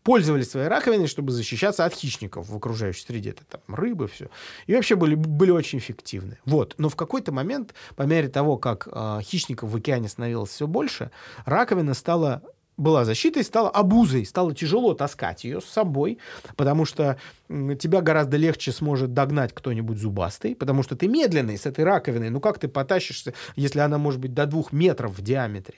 [0.02, 3.30] пользовались своей раковиной, чтобы защищаться от хищников в окружающей среде.
[3.30, 4.28] Это там рыбы, все.
[4.66, 6.38] И вообще были, были очень эффективны.
[6.44, 6.74] Вот.
[6.78, 11.10] Но в какой-то момент, по мере того, как э, хищников в океане становилось все больше,
[11.44, 12.42] раковина стала
[12.76, 16.18] была защитой, стала обузой, стало тяжело таскать ее с собой,
[16.56, 17.16] потому что
[17.48, 22.30] тебя гораздо легче сможет догнать кто-нибудь зубастый, потому что ты медленный с этой раковиной.
[22.30, 25.76] Ну как ты потащишься, если она может быть до двух метров в диаметре?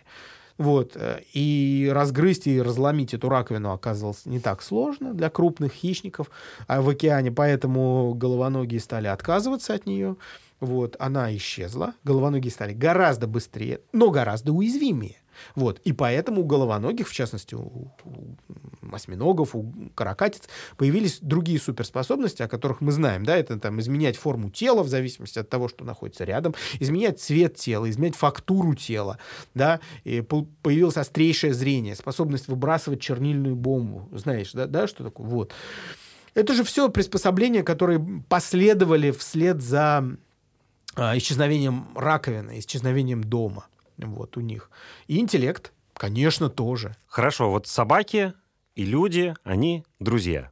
[0.57, 0.93] Вот.
[0.95, 6.31] Э, и разгрызть и разломить эту раковину оказалось не так сложно для крупных хищников
[6.69, 10.17] а в океане, поэтому головоногие стали отказываться от нее.
[10.65, 15.17] Вот, она исчезла, головоногие стали гораздо быстрее, но гораздо уязвимее.
[15.55, 15.81] Вот.
[15.81, 20.43] И поэтому у головоногих, в частности, у, у осьминогов, у каракатиц,
[20.77, 23.25] появились другие суперспособности, о которых мы знаем.
[23.25, 23.37] Да?
[23.37, 27.89] Это там, изменять форму тела в зависимости от того, что находится рядом, изменять цвет тела,
[27.91, 29.19] изменять фактуру тела.
[29.55, 29.81] Да?
[30.05, 34.09] И появилось острейшее зрение, способность выбрасывать чернильную бомбу.
[34.13, 35.27] Знаешь, да, да что такое?
[35.27, 35.53] Вот.
[36.35, 40.17] Это же все приспособления, которые последовали вслед за
[40.97, 43.67] исчезновением раковины, исчезновением дома
[43.99, 44.71] вот у них.
[45.07, 46.97] И интеллект, конечно, тоже.
[47.07, 48.35] Хорошо, вот собаки
[48.75, 50.51] и люди, они друзья.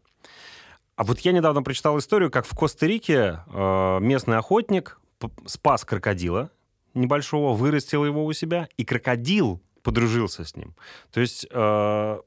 [0.97, 5.01] А вот я недавно прочитал историю, как в Коста-Рике э, местный охотник
[5.47, 6.51] спас крокодила
[6.95, 10.75] небольшого, вырастил его у себя, и крокодил подружился с ним.
[11.11, 12.21] То есть э,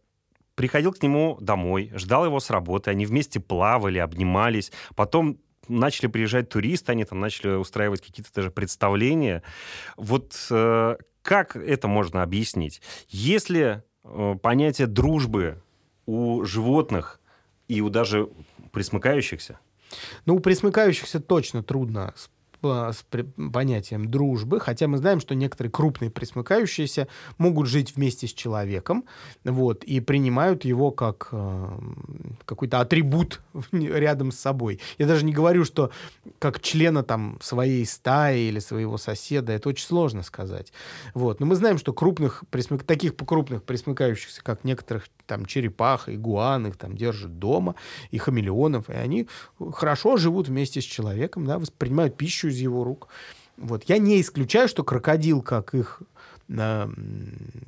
[0.56, 6.50] приходил к нему домой, ждал его с работы, они вместе плавали, обнимались, потом начали приезжать
[6.50, 9.44] туристы, они там начали устраивать какие-то даже представления.
[9.98, 12.82] Вот э, как это можно объяснить?
[13.10, 15.62] Если э, понятие дружбы
[16.06, 17.20] у животных
[17.68, 18.30] и у даже
[18.72, 19.60] присмыкающихся,
[20.26, 22.14] ну, у присмыкающихся точно трудно
[22.62, 23.06] с
[23.54, 29.06] понятием дружбы, хотя мы знаем, что некоторые крупные присмыкающиеся могут жить вместе с человеком,
[29.44, 31.80] вот, и принимают его как э,
[32.46, 33.42] какой-то атрибут
[33.72, 34.80] рядом с собой.
[34.98, 35.92] Я даже не говорю, что
[36.40, 40.72] как члена там своей стаи или своего соседа, это очень сложно сказать.
[41.14, 41.40] Вот.
[41.40, 42.84] Но мы знаем, что крупных, присмык...
[42.84, 47.76] таких крупных присмыкающихся, как некоторых там черепах, игуан, их там держат дома,
[48.12, 49.28] и хамелеонов, и они
[49.74, 53.08] хорошо живут вместе с человеком, да, воспринимают пищу из его рук.
[53.58, 53.84] Вот.
[53.86, 56.02] Я не исключаю, что крокодил, как их
[56.50, 56.88] э,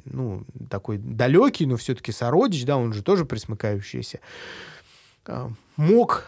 [0.06, 4.20] ну, такой далекий, но все-таки сородич, да, он же тоже присмыкающийся,
[5.28, 6.26] э, мог,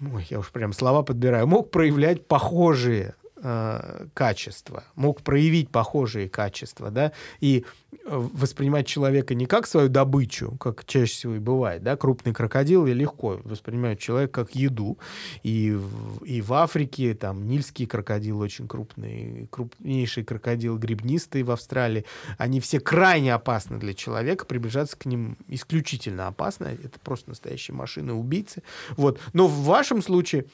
[0.00, 6.90] ой, я уж прям слова подбираю, мог проявлять похожие э, качества, мог проявить похожие качества,
[6.90, 7.64] да, и
[8.04, 12.92] воспринимать человека не как свою добычу, как чаще всего и бывает, да, крупный крокодил и
[12.92, 14.98] легко воспринимают человека как еду,
[15.42, 22.04] и в, и в Африке там нильский крокодил очень крупный, крупнейший крокодил грибнистый в Австралии,
[22.36, 28.62] они все крайне опасны для человека, приближаться к ним исключительно опасно, это просто настоящие машины-убийцы,
[28.96, 30.46] вот, но в вашем случае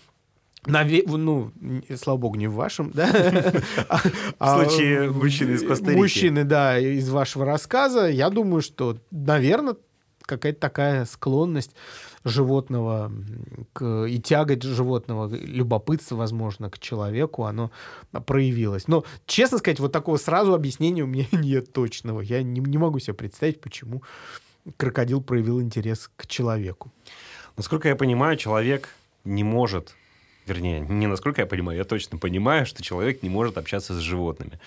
[0.66, 1.02] Наве...
[1.06, 1.52] Ну,
[1.96, 3.06] слава богу, не в вашем, да?
[4.38, 5.98] В случае мужчины из Коста-Рики.
[5.98, 8.06] Мужчины, да, из вашего рассказа.
[8.08, 9.76] Я думаю, что, наверное,
[10.22, 11.72] какая-то такая склонность
[12.24, 13.12] животного
[13.72, 17.70] к, и тяготь животного, любопытство, возможно, к человеку, оно
[18.26, 18.88] проявилось.
[18.88, 22.20] Но, честно сказать, вот такого сразу объяснения у меня нет точного.
[22.20, 24.02] Я не, не могу себе представить, почему
[24.78, 26.90] крокодил проявил интерес к человеку.
[27.56, 28.88] Насколько я понимаю, человек
[29.24, 29.94] не может
[30.46, 34.58] вернее, не насколько я понимаю, я точно понимаю, что человек не может общаться с животными.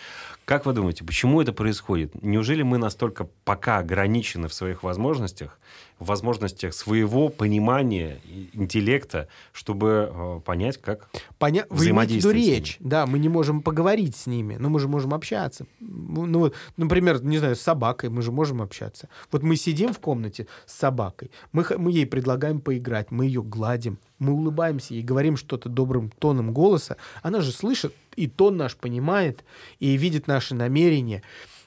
[0.47, 2.23] Как вы думаете, почему это происходит?
[2.23, 5.59] Неужели мы настолько пока ограничены в своих возможностях,
[5.99, 8.21] в возможностях своего понимания,
[8.53, 11.65] интеллекта, чтобы э, понять, как Поня...
[11.69, 12.55] Вы имеете взаимодействовать с ними?
[12.55, 15.65] речь, да, мы не можем поговорить с ними, но мы же можем общаться.
[15.81, 19.09] Ну, например, не знаю, с собакой мы же можем общаться.
[19.33, 23.99] Вот мы сидим в комнате с собакой, мы, мы ей предлагаем поиграть, мы ее гладим,
[24.17, 29.45] мы улыбаемся ей, говорим что-то добрым тоном голоса, она же слышит, и тон наш понимает,
[29.79, 31.21] и видит наши намерения.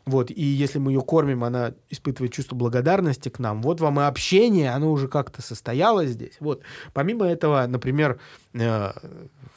[0.06, 3.62] Вот, и если мы ее кормим, она испытывает чувство благодарности к нам.
[3.62, 6.36] Вот вам и общение, оно уже как-то состоялось здесь.
[6.40, 6.62] Вот.
[6.92, 8.18] Помимо этого, например,
[8.54, 8.92] э,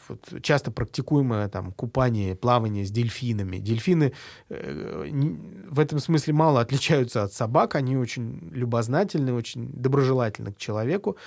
[0.10, 3.58] вот часто практикуемое там купание, плавание с дельфинами.
[3.58, 4.14] Дельфины
[4.50, 5.10] э,
[5.70, 7.76] в этом смысле мало отличаются от собак.
[7.76, 11.18] Они очень любознательны, очень доброжелательны к человеку.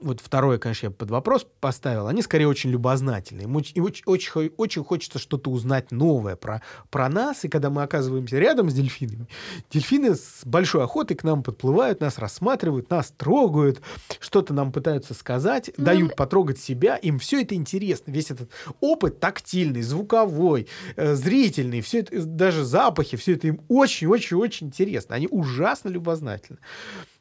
[0.00, 2.06] Вот второе, конечно, я под вопрос поставил.
[2.06, 3.44] Они скорее очень любознательные.
[3.44, 7.44] Им очень, очень хочется что-то узнать новое про, про нас.
[7.44, 9.26] И когда мы оказываемся рядом с дельфинами,
[9.70, 13.80] дельфины с большой охотой к нам подплывают, нас рассматривают, нас трогают,
[14.18, 16.96] что-то нам пытаются сказать, Ну, дают потрогать себя.
[16.96, 18.10] Им все это интересно.
[18.10, 18.50] Весь этот
[18.80, 25.16] опыт тактильный, звуковой, э, зрительный, все это, даже запахи, все это им очень-очень-очень интересно.
[25.16, 26.58] Они ужасно любознательны.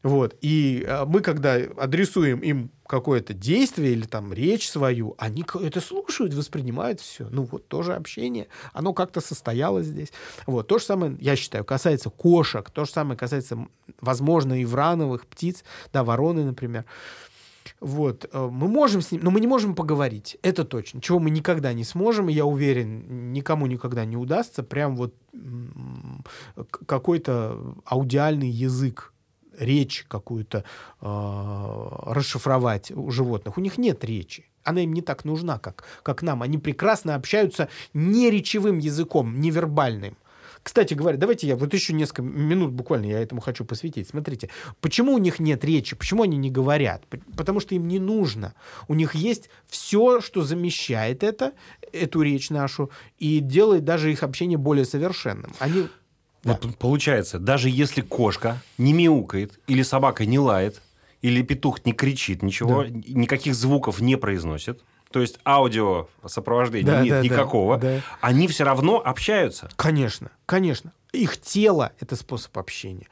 [0.01, 0.35] Вот.
[0.41, 6.33] И э, мы, когда адресуем им какое-то действие или там речь свою, они это слушают,
[6.33, 7.27] воспринимают все.
[7.29, 10.11] Ну вот тоже общение, оно как-то состоялось здесь.
[10.45, 10.67] Вот.
[10.67, 13.67] То же самое, я считаю, касается кошек, то же самое касается,
[13.99, 16.85] возможно, и врановых птиц, да, вороны, например.
[17.81, 21.01] Вот, э, мы можем с ним, но мы не можем поговорить, это точно.
[21.01, 25.13] Чего мы никогда не сможем, я уверен, никому никогда не удастся прям вот
[26.85, 29.13] какой-то аудиальный язык
[29.59, 30.63] речь какую-то
[31.01, 33.57] э, расшифровать у животных.
[33.57, 34.45] У них нет речи.
[34.63, 36.41] Она им не так нужна, как, как нам.
[36.41, 40.17] Они прекрасно общаются не речевым языком, невербальным.
[40.63, 44.09] Кстати говоря, давайте я вот еще несколько минут буквально я этому хочу посвятить.
[44.09, 44.49] Смотрите,
[44.81, 47.05] почему у них нет речи, почему они не говорят?
[47.37, 48.53] Потому что им не нужно.
[48.87, 51.53] У них есть все, что замещает это,
[51.93, 55.53] эту речь нашу, и делает даже их общение более совершенным.
[55.59, 55.87] Они
[56.43, 60.81] Вот получается, даже если кошка не мяукает, или собака не лает,
[61.21, 62.89] или петух не кричит, ничего, Да.
[62.89, 68.01] никаких звуков не произносит, то есть аудио сопровождения Да, нет да, да, никакого, да.
[68.21, 69.69] они все равно общаются.
[69.75, 70.93] Конечно, конечно.
[71.11, 73.07] Их тело— это способ общения.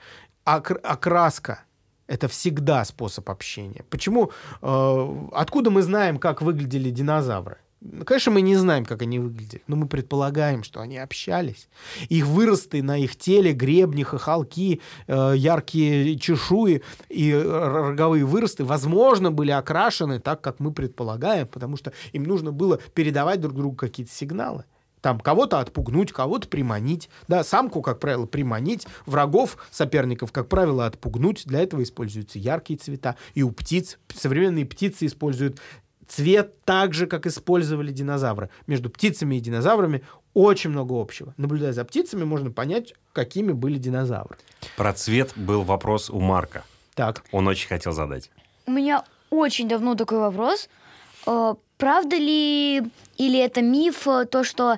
[0.46, 1.64] Ок- окраска—
[2.08, 3.84] это всегда способ общения.
[3.90, 4.32] Почему?
[4.62, 7.58] э, откуда мы знаем, как выглядели динозавры?
[7.80, 11.70] Ну, Конечно, мы не знаем, как они выглядели, но мы предполагаем, что они общались.
[12.10, 19.52] Их выросты на их теле, гребни, хохолки, э, яркие чешуи и роговые выросты, возможно, были
[19.52, 24.66] окрашены так, как мы предполагаем, потому что им нужно было передавать друг другу какие-то сигналы.
[25.02, 27.10] Там кого-то отпугнуть, кого-то приманить.
[27.28, 28.88] Да, самку, как правило, приманить.
[29.06, 31.44] Врагов, соперников, как правило, отпугнуть.
[31.46, 33.16] Для этого используются яркие цвета.
[33.36, 35.60] И у птиц, современные птицы используют
[36.08, 38.50] цвет так же, как использовали динозавры.
[38.66, 41.34] Между птицами и динозаврами очень много общего.
[41.38, 44.38] Наблюдая за птицами, можно понять, какими были динозавры.
[44.76, 46.64] Про цвет был вопрос у Марка.
[46.96, 48.32] Так, Он очень хотел задать.
[48.66, 50.70] У меня очень давно такой вопрос.
[51.26, 52.82] Э, Правда ли
[53.18, 54.78] или это миф э, то, что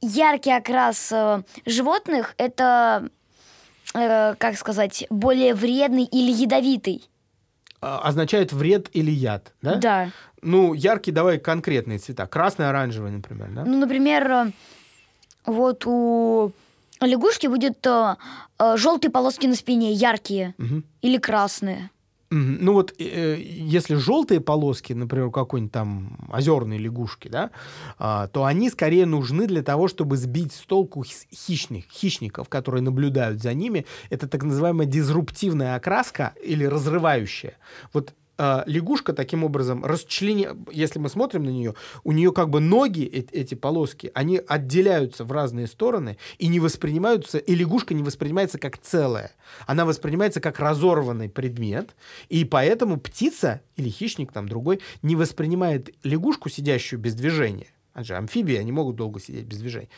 [0.00, 3.10] яркий окрас э, животных это,
[3.92, 7.08] как сказать, более вредный или ядовитый?
[7.80, 9.76] а, означает вред или яд, да?
[9.76, 10.10] Да.
[10.42, 12.26] Ну, яркие, давай конкретные цвета.
[12.26, 13.64] Красный, оранжевый, например, да?
[13.64, 14.50] Ну, например, э,
[15.46, 16.52] вот у
[17.00, 17.86] лягушки будет
[18.76, 20.84] желтые полоски на спине, яркие Мгм.
[21.02, 21.90] или красные.
[22.30, 27.50] Ну вот, э, если желтые полоски, например, какой-нибудь там озерной лягушки, да,
[27.98, 33.40] а, то они скорее нужны для того, чтобы сбить с толку хищных, хищников, которые наблюдают
[33.40, 33.86] за ними.
[34.10, 37.56] Это так называемая дизруптивная окраска или разрывающая.
[37.94, 40.50] Вот лягушка таким образом расчлене...
[40.70, 41.74] Если мы смотрим на нее,
[42.04, 46.60] у нее как бы ноги, э- эти полоски, они отделяются в разные стороны и не
[46.60, 49.32] воспринимаются, и лягушка не воспринимается как целое.
[49.66, 51.96] Она воспринимается как разорванный предмет,
[52.28, 57.68] и поэтому птица или хищник там другой не воспринимает лягушку, сидящую без движения.
[57.92, 59.88] Они же амфибии, они могут долго сидеть без движения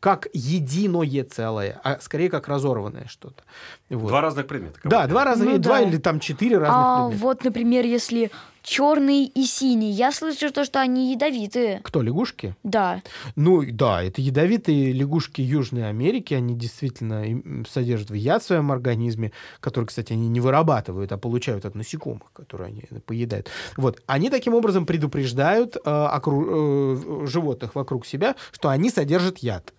[0.00, 3.42] как единое целое, а скорее как разорванное что-то.
[3.90, 4.08] Вот.
[4.08, 4.80] Два разных предмета.
[4.84, 5.82] Да, два разных, Ну два да.
[5.88, 7.22] или там четыре разных А предмета.
[7.24, 8.30] вот, например, если
[8.62, 9.90] черные и синие.
[9.90, 11.80] Я слышу то, что они ядовитые.
[11.82, 12.54] Кто, лягушки?
[12.62, 13.02] Да.
[13.34, 16.34] Ну, да, это ядовитые лягушки Южной Америки.
[16.34, 17.24] Они действительно
[17.68, 22.68] содержат яд в своем организме, который, кстати, они не вырабатывают, а получают от насекомых, которые
[22.68, 23.48] они поедают.
[23.76, 24.02] Вот.
[24.06, 29.72] Они таким образом предупреждают э, окру- э, животных вокруг себя, что они содержат яд.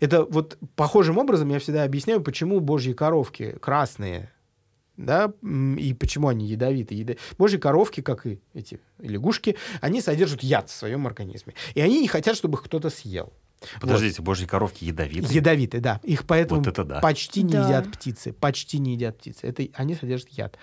[0.00, 4.30] Это вот похожим образом я всегда объясняю, почему божьи коровки красные,
[4.96, 7.00] да, и почему они ядовитые.
[7.04, 11.52] Яда- Божьи коровки, как и эти лягушки, они содержат яд в своем организме.
[11.74, 13.32] И они не хотят, чтобы их кто-то съел.
[13.80, 15.34] Подождите, божьи коровки ядовитые?
[15.34, 16.00] Ядовитые, да.
[16.02, 17.00] Их поэтому Вот это да.
[17.00, 17.64] почти не Да.
[17.66, 18.32] едят птицы.
[18.32, 19.46] Почти не едят птицы.
[19.46, 20.56] Это они содержат яд.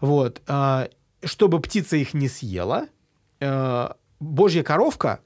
[0.00, 0.40] Вот.
[0.46, 0.88] а,
[1.24, 2.86] Чтобы птица их не съела,
[3.40, 3.88] э,
[4.20, 5.20] божья коровка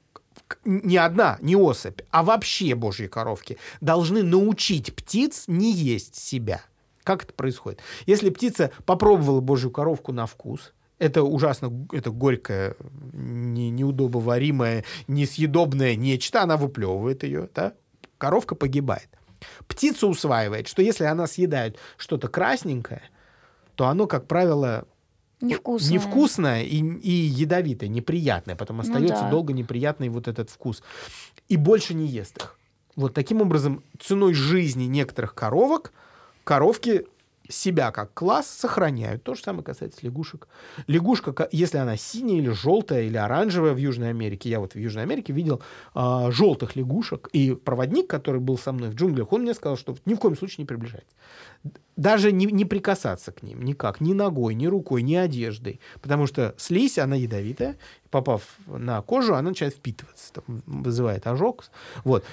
[0.64, 6.62] не одна, не особь, а вообще божьи коровки должны научить птиц не есть себя.
[7.02, 7.80] Как это происходит?
[8.06, 12.76] Если птица попробовала божью коровку на вкус, это ужасно, это горькое,
[13.12, 17.74] не, неудобоваримое, несъедобное нечто, она выплевывает ее, да?
[18.18, 19.08] коровка погибает.
[19.66, 23.02] Птица усваивает, что если она съедает что-то красненькое,
[23.74, 24.86] то оно, как правило,
[25.44, 25.92] Невкусное.
[25.92, 28.56] невкусное и, и ядовитое, неприятное.
[28.56, 29.30] Потом остается да.
[29.30, 30.82] долго неприятный вот этот вкус.
[31.48, 32.58] И больше не ест их.
[32.96, 35.92] Вот таким образом, ценой жизни некоторых коровок,
[36.44, 37.06] коровки
[37.48, 39.22] себя как класс сохраняют.
[39.22, 40.48] То же самое касается лягушек.
[40.86, 44.78] Лягушка, ка- если она синяя или желтая или оранжевая в Южной Америке, я вот в
[44.78, 45.62] Южной Америке видел
[45.94, 49.96] а, желтых лягушек, и проводник, который был со мной в джунглях, он мне сказал, что
[50.06, 51.10] ни в коем случае не приближайтесь.
[51.96, 55.80] Даже не, не прикасаться к ним никак, ни ногой, ни рукой, ни одеждой.
[56.02, 57.76] Потому что слизь, она ядовитая,
[58.10, 61.64] попав на кожу, она начинает впитываться, там, вызывает ожог.
[62.02, 62.24] Вот.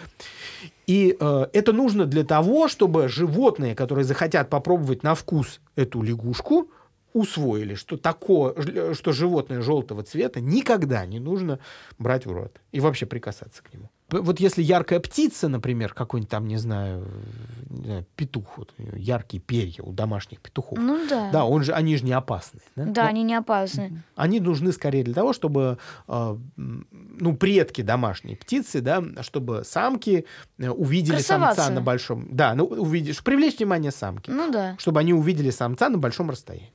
[0.87, 6.67] И э, это нужно для того, чтобы животные, которые захотят попробовать на вкус эту лягушку,
[7.13, 8.55] усвоили, что такое,
[8.93, 11.59] что животное желтого цвета никогда не нужно
[11.99, 13.89] брать в рот и вообще прикасаться к нему.
[14.11, 17.07] Вот если яркая птица, например, какой-нибудь там, не знаю,
[17.69, 20.77] не знаю, петух, вот, яркие перья у домашних петухов.
[20.77, 21.31] Ну да.
[21.31, 22.59] Да, он же, они же не опасны.
[22.75, 24.03] Да, Да, Но они не опасны.
[24.15, 30.25] они нужны скорее для того, чтобы, э, ну, предки домашней птицы, да, чтобы самки
[30.57, 32.27] э, увидели самца на большом...
[32.31, 34.29] Да, ну, увидишь, привлечь внимание самки.
[34.29, 34.75] Ну да.
[34.77, 36.71] Чтобы они увидели самца на большом расстоянии.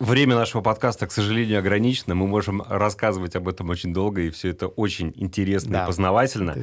[0.00, 2.14] Время нашего подкаста, к сожалению, ограничено.
[2.14, 6.56] Мы можем рассказывать об этом очень долго, и все это очень интересно Да, и познавательно.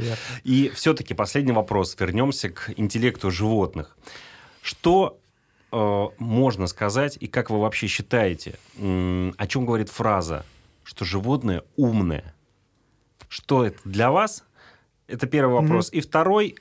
[0.43, 1.95] И все-таки последний вопрос.
[1.99, 3.95] Вернемся к интеллекту животных.
[4.63, 5.19] Что
[5.71, 10.43] э, можно сказать, и как вы вообще считаете, м, о чем говорит фраза,
[10.83, 12.33] что животное умное?
[13.29, 14.45] Что это для вас?
[15.07, 15.93] Это первый вопрос.
[15.93, 16.55] И второй,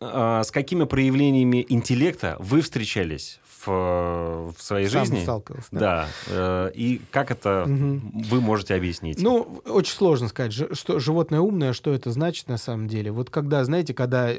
[0.00, 5.22] э, с какими проявлениями интеллекта вы встречались в, э, в своей Сам жизни?
[5.22, 5.80] сталкивался, да.
[5.80, 6.08] Да.
[6.28, 9.20] э, и как это вы можете объяснить?
[9.20, 13.10] Ну, очень сложно сказать, что животное умное, что это значит на самом деле.
[13.12, 14.36] Вот когда, знаете, когда э,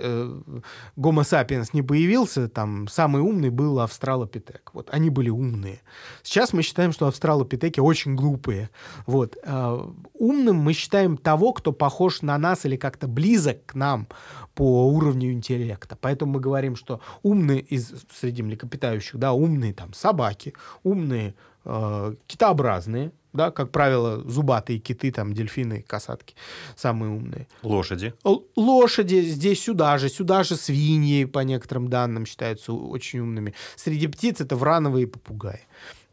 [0.97, 4.71] Homo sapiens не появился, там самый умный был австралопитек.
[4.73, 5.81] Вот они были умные.
[6.23, 8.69] Сейчас мы считаем, что австралопитеки очень глупые.
[9.05, 9.37] Вот.
[9.45, 14.07] А, умным мы считаем того, кто похож на нас или как-то близок к нам
[14.53, 15.97] по уровню интеллекта.
[15.99, 20.53] Поэтому мы говорим, что умные из среди млекопитающих, да, умные там собаки,
[20.83, 21.33] умные
[21.65, 26.35] э, китообразные, да, как правило, зубатые киты, там, дельфины, касатки,
[26.75, 27.47] самые умные.
[27.63, 28.13] Лошади.
[28.23, 33.53] Л- Лошади здесь сюда же, сюда же свиньи, по некоторым данным, считаются очень умными.
[33.75, 35.61] Среди птиц это врановые попугаи.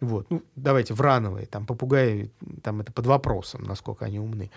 [0.03, 2.33] Вот, ну, давайте, врановые, там, попугаи,
[2.63, 4.51] там, это под вопросом, насколько они умны.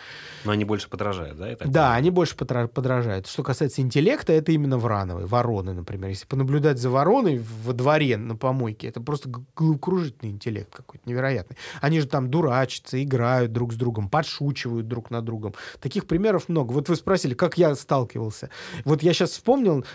[0.43, 1.55] Но они больше подражают, да?
[1.55, 3.27] так Да, они больше подра- подражают.
[3.27, 6.09] Что касается интеллекта, это именно врановые, вороны, например.
[6.09, 11.57] Если понаблюдать за вороной во дворе на помойке, это просто головокружительный интеллект какой-то невероятный.
[11.79, 15.53] Они же там дурачатся, играют друг с другом, подшучивают друг над другом.
[15.79, 16.71] Таких примеров много.
[16.71, 18.49] Вот вы спросили, как я сталкивался.
[18.83, 19.85] Вот я сейчас вспомнил,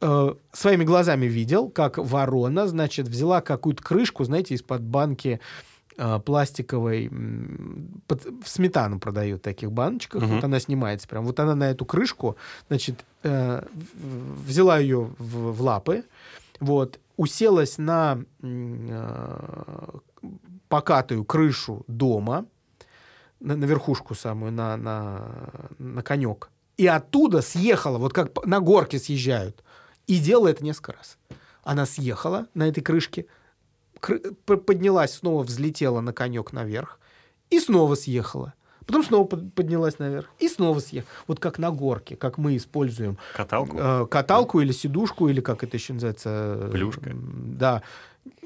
[0.00, 5.40] э, своими глазами видел, как ворона, значит, взяла какую-то крышку, знаете, из-под банки
[5.98, 7.10] э, пластиковой,
[8.06, 10.34] под- в сметану продают в таких баночках, Мгм.
[10.34, 12.36] вот она снимается прям, вот она на эту крышку,
[12.68, 13.62] значит, э,
[14.46, 16.04] взяла ее в, в лапы,
[16.60, 19.88] вот, уселась на э,
[20.68, 22.44] покатую крышу дома,
[23.40, 25.22] на, на верхушку самую, на, на,
[25.78, 29.62] на конек, и оттуда съехала, вот как на горке съезжают,
[30.06, 31.18] и делала это несколько раз.
[31.62, 33.26] Она съехала на этой крышке,
[34.44, 36.98] поднялась, снова взлетела на конек наверх
[37.50, 38.54] и снова съехала.
[38.86, 41.10] Потом снова под- поднялась наверх и снова съехала.
[41.26, 43.76] Вот как на горке, как мы используем Каталку?
[43.76, 46.68] э, каталку или сидушку, или как это еще называется?
[46.70, 47.10] Плюшка.
[47.14, 47.82] Да.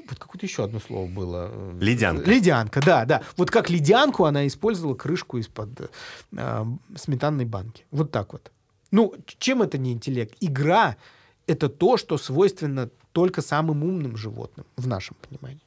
[0.09, 1.51] Вот какое-то еще одно слово было.
[1.79, 2.27] Ледянка.
[2.27, 3.21] Ледянка, да, да.
[3.37, 5.91] Вот как ледянку она использовала крышку из-под
[6.35, 7.85] э, сметанной банки.
[7.91, 8.51] Вот так вот.
[8.89, 10.35] Ну, чем это не интеллект?
[10.39, 10.97] Игра—
[11.47, 15.61] это то, что свойственно только самым умным животным, в нашем понимании.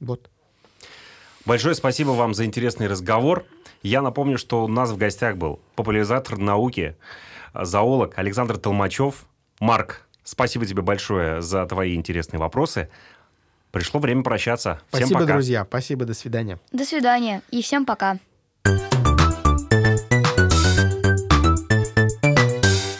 [0.00, 0.30] Вот.
[1.44, 3.44] Большое спасибо вам за интересный разговор.
[3.82, 6.96] Я напомню, что у нас в гостях был популяризатор науки,
[7.54, 9.26] зоолог Александр Толмачев.
[9.60, 12.90] Марк, спасибо тебе большое за твои интересные вопросы.
[13.70, 14.80] Пришло время прощаться.
[14.88, 15.32] Всем Спасибо, пока.
[15.34, 15.64] друзья.
[15.68, 16.58] Спасибо, до свидания.
[16.72, 18.18] До свидания и всем пока.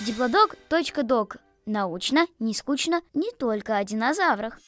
[0.07, 1.46] Диплодок.док.
[1.67, 4.61] Научно, не скучно, не только о динозаврах.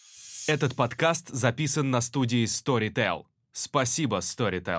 [0.49, 3.25] Этот подкаст записан на студии Storytel.
[3.53, 4.77] Спасибо, Storytel.